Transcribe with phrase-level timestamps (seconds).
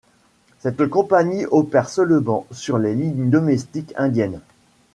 [0.57, 4.39] Cette compagnie opère seulement sur les lignes domestiques indiennes.